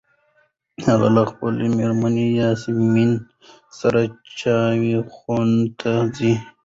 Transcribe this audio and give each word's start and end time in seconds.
هغه 0.85 1.07
له 1.15 1.23
خپلې 1.31 1.65
مېرمنې 1.77 2.25
یاسمین 2.41 3.11
سره 3.79 4.01
چای 4.39 4.81
خونو 5.13 5.61
ته 5.79 5.91
ځي. 6.15 6.33